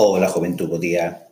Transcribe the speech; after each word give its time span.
Ola 0.00 0.28
Juventud, 0.28 0.68
bo 0.68 0.78
día. 0.78 1.26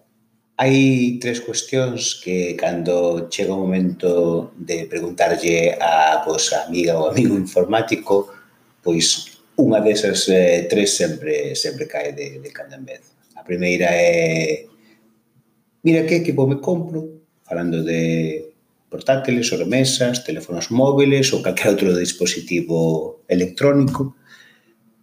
Hai 0.59 1.23
tres 1.23 1.39
cuestións 1.39 2.19
que 2.19 2.59
cando 2.59 3.31
chega 3.31 3.55
o 3.55 3.63
momento 3.63 4.51
de 4.59 4.91
preguntarlle 4.91 5.79
a 5.79 6.27
vosa 6.27 6.67
amiga 6.67 6.99
ou 6.99 7.07
amigo 7.07 7.39
informático, 7.39 8.27
pois 8.83 9.39
unha 9.55 9.79
desas 9.79 10.27
eh, 10.27 10.67
tres 10.67 10.99
sempre 10.99 11.55
sempre 11.55 11.87
cae 11.87 12.11
de, 12.11 12.43
de 12.43 12.51
cando 12.51 12.75
en 12.75 12.83
vez. 12.83 13.07
A 13.39 13.47
primeira 13.47 13.87
é 13.95 14.67
mira 15.87 16.03
que 16.03 16.19
equipo 16.19 16.51
me 16.51 16.59
compro, 16.59 17.23
falando 17.47 17.87
de 17.87 18.51
portátiles, 18.91 19.47
sobremesas, 19.47 20.27
teléfonos 20.27 20.75
móviles 20.75 21.31
ou 21.31 21.39
calquer 21.39 21.71
outro 21.71 21.95
dispositivo 21.95 23.23
electrónico, 23.31 24.19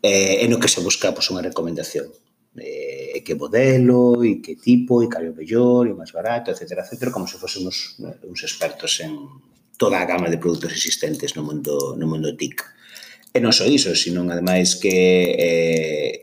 eh, 0.04 0.44
e 0.44 0.46
no 0.52 0.60
que 0.60 0.68
se 0.68 0.84
busca 0.84 1.16
pois, 1.16 1.32
unha 1.32 1.48
recomendación. 1.48 2.12
Eh, 2.60 3.03
que 3.24 3.40
modelo 3.40 4.22
e 4.22 4.44
que 4.44 4.56
tipo 4.60 5.02
e 5.02 5.10
cal 5.10 5.24
é 5.24 5.32
o 5.32 5.38
mellor 5.38 5.88
e 5.88 5.98
máis 5.98 6.12
barato, 6.12 6.52
etcétera, 6.52 6.84
etcétera, 6.84 7.10
como 7.10 7.26
se 7.26 7.40
fosen 7.40 7.66
uns, 7.66 7.98
uns 8.00 8.42
expertos 8.44 9.00
en 9.00 9.18
toda 9.78 10.00
a 10.00 10.06
gama 10.06 10.30
de 10.30 10.38
produtos 10.38 10.72
existentes 10.72 11.34
no 11.34 11.44
mundo, 11.44 11.96
no 11.98 12.06
mundo 12.06 12.36
TIC. 12.36 12.62
E 13.34 13.42
non 13.42 13.56
só 13.56 13.66
iso, 13.66 13.96
sino 13.98 14.22
ademais 14.30 14.78
que 14.78 14.94
eh, 14.94 16.14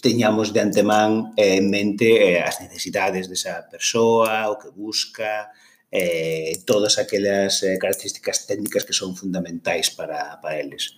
teñamos 0.00 0.54
de 0.54 0.64
antemán 0.64 1.36
eh, 1.36 1.60
en 1.60 1.68
mente 1.68 2.08
eh, 2.08 2.40
as 2.40 2.62
necesidades 2.64 3.28
desa 3.28 3.68
persoa, 3.68 4.48
o 4.48 4.56
que 4.56 4.72
busca, 4.72 5.52
eh, 5.94 6.58
todas 6.64 6.98
aquelas 6.98 7.62
eh, 7.62 7.78
características 7.78 8.46
técnicas 8.46 8.82
que 8.82 8.96
son 8.96 9.14
fundamentais 9.14 9.90
para, 9.90 10.40
para 10.40 10.58
eles. 10.58 10.96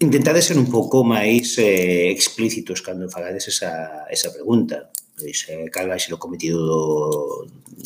Intentade 0.00 0.40
ser 0.40 0.56
un 0.56 0.72
pouco 0.72 1.04
máis 1.04 1.60
eh, 1.60 2.08
explícitos 2.08 2.80
cando 2.80 3.12
fagades 3.12 3.44
esa, 3.52 4.08
esa 4.08 4.32
pregunta. 4.32 4.88
Pois, 5.12 5.44
eh, 5.52 5.68
cal 5.68 5.86
vai 5.86 6.00
ser 6.00 6.16
o 6.16 6.18
cometido 6.18 6.56
do, 6.56 6.82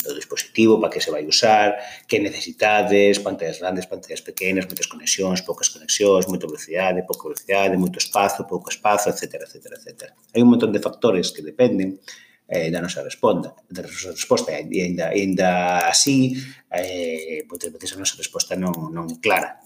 do 0.06 0.14
dispositivo, 0.14 0.78
para 0.78 0.94
que 0.94 1.02
se 1.02 1.10
vai 1.10 1.26
usar, 1.26 1.74
que 2.06 2.22
necesitades, 2.22 3.18
pantallas 3.18 3.58
grandes, 3.58 3.90
pantallas 3.90 4.22
pequenas, 4.22 4.64
moitas 4.70 4.86
conexións, 4.86 5.42
poucas 5.42 5.68
conexións, 5.74 6.30
moita 6.30 6.46
velocidade, 6.46 7.02
pouca 7.02 7.28
velocidade, 7.28 7.76
moito 7.76 7.98
espazo, 7.98 8.46
pouco 8.46 8.70
espazo, 8.70 9.10
etc, 9.10 9.42
etc, 9.42 9.54
etc. 9.76 10.14
Hai 10.32 10.40
un 10.40 10.54
montón 10.54 10.70
de 10.70 10.80
factores 10.80 11.34
que 11.34 11.42
dependen 11.42 11.98
eh, 12.46 12.70
da 12.70 12.80
nosa 12.80 13.02
responda, 13.02 13.58
da 13.68 13.82
nosa 13.82 14.14
resposta, 14.14 14.54
e 14.54 14.80
ainda, 14.86 15.10
ainda 15.10 15.82
así, 15.84 16.38
eh, 16.70 17.42
moitas 17.50 17.74
veces 17.74 17.92
a 17.92 18.00
nosa 18.00 18.14
resposta 18.16 18.54
non, 18.54 18.72
non 18.94 19.18
clara 19.18 19.58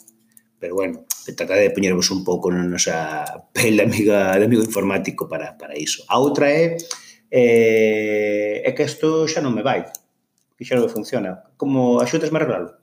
pero 0.62 0.76
bueno, 0.76 1.04
tratar 1.34 1.58
de 1.58 1.74
poñervos 1.74 2.14
un 2.14 2.22
pouco 2.22 2.46
na 2.54 2.62
nosa 2.62 3.26
pel 3.50 3.74
de, 3.74 3.82
amiga, 3.82 4.38
de 4.38 4.46
amigo 4.46 4.62
informático 4.62 5.26
para, 5.26 5.58
para 5.58 5.74
iso. 5.74 6.06
A 6.06 6.22
outra 6.22 6.54
é, 6.54 6.78
eh, 7.34 8.62
eh 8.62 8.62
é 8.62 8.70
que 8.70 8.86
isto 8.86 9.26
xa 9.26 9.42
non 9.42 9.50
me 9.50 9.66
vai, 9.66 9.90
que 10.54 10.62
xa 10.62 10.78
non 10.78 10.86
me 10.86 10.94
funciona. 10.94 11.50
Como 11.58 11.98
axudas 11.98 12.30
a 12.30 12.38
arreglalo? 12.38 12.78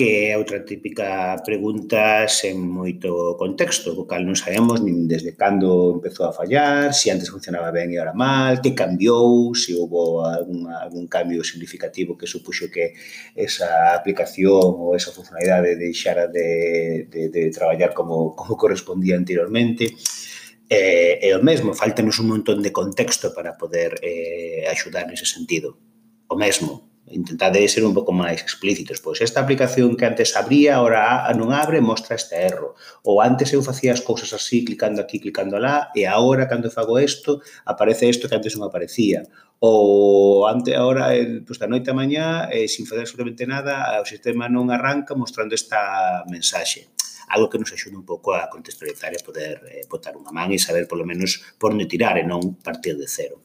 que 0.00 0.32
é 0.32 0.38
outra 0.40 0.64
típica 0.64 1.36
pregunta 1.44 2.24
sen 2.24 2.56
moito 2.56 3.36
contexto, 3.36 3.92
co 3.92 4.08
cal 4.08 4.24
non 4.24 4.32
sabemos 4.32 4.80
nin 4.80 5.04
desde 5.04 5.36
cando 5.36 5.92
empezou 6.00 6.24
a 6.24 6.32
fallar, 6.32 6.96
se 6.96 7.12
antes 7.12 7.28
funcionaba 7.28 7.68
ben 7.68 7.92
e 7.92 8.00
ahora 8.00 8.16
mal, 8.16 8.64
que 8.64 8.72
cambiou, 8.72 9.52
se 9.52 9.76
houbo 9.76 10.24
algún, 10.24 10.72
algún 10.72 11.04
cambio 11.04 11.44
significativo 11.44 12.16
que 12.16 12.24
supuxo 12.24 12.72
que 12.72 12.96
esa 13.36 13.92
aplicación 13.92 14.72
ou 14.80 14.96
esa 14.96 15.12
funcionalidade 15.12 15.76
deixara 15.76 16.24
de, 16.32 17.04
de, 17.12 17.28
de 17.28 17.52
traballar 17.52 17.92
como, 17.92 18.32
como 18.32 18.56
correspondía 18.56 19.20
anteriormente 19.20 19.92
eh, 20.72 21.20
é 21.20 21.36
o 21.36 21.44
mesmo, 21.44 21.76
faltanos 21.76 22.16
un 22.24 22.32
montón 22.32 22.64
de 22.64 22.72
contexto 22.72 23.36
para 23.36 23.60
poder 23.60 24.00
eh, 24.00 24.64
axudar 24.64 25.04
nese 25.04 25.28
sentido. 25.28 25.76
O 26.24 26.40
mesmo, 26.40 26.89
intentade 27.10 27.66
ser 27.68 27.84
un 27.84 27.94
pouco 27.94 28.14
máis 28.14 28.40
explícitos. 28.40 29.02
Pois 29.02 29.20
esta 29.20 29.42
aplicación 29.42 29.98
que 29.98 30.06
antes 30.06 30.34
abría, 30.38 30.78
ahora 30.78 31.26
non 31.34 31.50
abre, 31.50 31.82
mostra 31.82 32.14
este 32.14 32.38
erro. 32.38 32.78
Ou 33.02 33.20
antes 33.20 33.50
eu 33.52 33.60
facía 33.60 33.92
as 33.92 34.02
cousas 34.02 34.30
así, 34.32 34.64
clicando 34.64 35.02
aquí, 35.02 35.18
clicando 35.18 35.58
lá, 35.58 35.90
e 35.98 36.06
agora, 36.06 36.46
cando 36.46 36.70
fago 36.70 36.98
isto, 37.02 37.42
aparece 37.66 38.06
isto 38.06 38.30
que 38.30 38.36
antes 38.38 38.54
non 38.54 38.70
aparecía. 38.70 39.26
Ou 39.60 40.48
ante 40.48 40.72
ahora, 40.72 41.12
pues, 41.44 41.60
da 41.60 41.68
noite 41.68 41.92
a 41.92 41.98
mañá, 41.98 42.48
eh, 42.48 42.64
sin 42.70 42.88
fazer 42.88 43.04
absolutamente 43.04 43.44
nada, 43.44 44.00
o 44.00 44.06
sistema 44.08 44.48
non 44.48 44.72
arranca 44.72 45.12
mostrando 45.18 45.52
esta 45.52 46.24
mensaxe 46.30 46.88
algo 47.30 47.48
que 47.48 47.58
nos 47.58 47.72
axude 47.72 47.94
un 47.94 48.04
pouco 48.04 48.34
a 48.34 48.50
contextualizar 48.50 49.14
e 49.14 49.22
poder 49.22 49.62
eh, 49.70 49.86
botar 49.86 50.18
unha 50.18 50.34
man 50.34 50.50
e 50.50 50.58
saber 50.58 50.90
polo 50.90 51.06
menos 51.06 51.38
por 51.62 51.70
onde 51.70 51.86
tirar 51.86 52.18
e 52.18 52.26
non 52.26 52.58
partir 52.58 52.98
de 52.98 53.06
cero. 53.06 53.38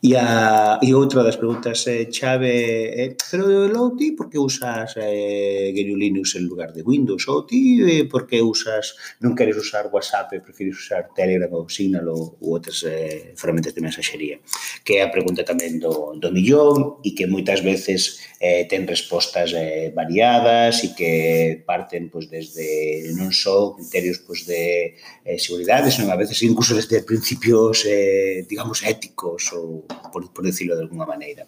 E, 0.00 0.14
a, 0.14 0.78
e 0.80 0.94
outra 0.94 1.24
das 1.24 1.34
preguntas 1.34 1.84
eh, 1.88 2.06
chave 2.08 2.46
é, 2.46 3.04
eh, 3.04 3.16
pero 3.32 3.66
logo 3.66 3.96
ti 3.96 4.12
por 4.12 4.30
que 4.30 4.38
usas 4.38 4.94
eh, 4.94 5.74
GNU 5.74 5.96
Linux 5.98 6.36
en 6.36 6.46
lugar 6.46 6.72
de 6.72 6.86
Windows? 6.86 7.26
Ou 7.26 7.42
ti 7.42 7.82
eh, 7.82 8.06
por 8.06 8.22
que 8.30 8.38
usas, 8.38 8.94
non 9.18 9.34
queres 9.34 9.58
usar 9.58 9.90
WhatsApp 9.90 10.38
e 10.38 10.38
prefires 10.38 10.78
usar 10.78 11.10
Telegram 11.10 11.50
ou 11.50 11.66
Signal 11.66 12.06
ou, 12.14 12.38
ou 12.38 12.54
outras 12.54 12.86
eh, 12.86 13.34
ferramentas 13.34 13.74
de 13.74 13.82
mensaxería? 13.82 14.38
Que 14.86 15.02
é 15.02 15.02
a 15.02 15.10
pregunta 15.10 15.42
tamén 15.42 15.82
do, 15.82 16.14
do 16.14 16.30
millón 16.30 17.02
e 17.02 17.10
que 17.18 17.26
moitas 17.26 17.58
veces 17.66 18.22
eh, 18.38 18.70
ten 18.70 18.86
respostas 18.86 19.50
eh, 19.50 19.90
variadas 19.90 20.78
e 20.86 20.94
que 20.94 21.66
parten 21.66 22.06
pois, 22.06 22.30
desde 22.30 23.10
non 23.18 23.34
só 23.34 23.74
criterios 23.74 24.22
pois, 24.22 24.46
de 24.46 24.94
eh, 25.26 25.42
seguridade, 25.42 25.90
senón 25.90 26.14
a 26.14 26.20
veces 26.22 26.38
incluso 26.46 26.78
desde 26.78 27.02
principios, 27.02 27.82
eh, 27.82 28.46
digamos, 28.46 28.86
éticos 28.86 29.50
ou 29.58 29.87
por, 30.10 30.32
por 30.32 30.44
decirlo 30.44 30.76
de 30.76 30.82
alguna 30.82 31.06
maneira. 31.06 31.46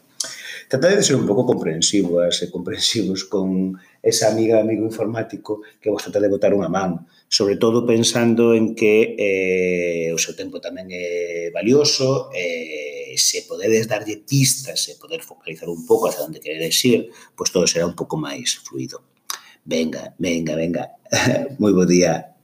Tratade 0.70 0.96
de 0.96 1.02
ser 1.02 1.16
un 1.16 1.26
pouco 1.26 1.42
comprensivas 1.42 2.42
e 2.42 2.46
eh, 2.46 2.50
comprensivos 2.50 3.26
con 3.26 3.74
esa 4.02 4.30
amiga, 4.30 4.62
amigo 4.62 4.86
informático 4.86 5.66
que 5.82 5.90
vos 5.90 6.02
trata 6.02 6.22
de 6.22 6.30
botar 6.30 6.54
unha 6.54 6.70
man, 6.70 7.10
sobre 7.26 7.58
todo 7.58 7.82
pensando 7.82 8.54
en 8.54 8.78
que 8.78 9.18
eh, 9.18 10.14
o 10.14 10.18
seu 10.20 10.38
tempo 10.38 10.62
tamén 10.62 10.86
é 10.94 11.50
valioso, 11.50 12.30
eh, 12.30 13.12
se 13.18 13.44
podedes 13.50 13.90
darlle 13.90 14.22
pistas 14.22 14.86
e 14.88 14.94
poder 14.94 15.26
focalizar 15.26 15.66
un 15.66 15.82
pouco 15.82 16.06
hacia 16.06 16.22
onde 16.22 16.38
queredes 16.38 16.78
ir, 16.86 17.10
pois 17.34 17.50
todo 17.50 17.66
será 17.66 17.84
un 17.84 17.98
pouco 17.98 18.14
máis 18.14 18.62
fluido. 18.62 19.02
Venga, 19.66 20.14
venga, 20.18 20.54
venga. 20.56 20.96
Moi 21.60 21.74
bo 21.74 21.84
día. 21.84 22.39